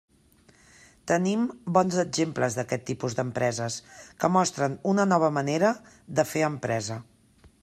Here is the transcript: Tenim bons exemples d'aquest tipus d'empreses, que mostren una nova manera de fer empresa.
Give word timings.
Tenim 1.11 1.43
bons 1.75 1.97
exemples 2.05 2.57
d'aquest 2.61 2.85
tipus 2.89 3.19
d'empreses, 3.19 3.79
que 4.23 4.33
mostren 4.39 4.81
una 4.95 5.09
nova 5.15 5.33
manera 5.41 5.75
de 6.21 6.31
fer 6.35 6.47
empresa. 6.53 7.03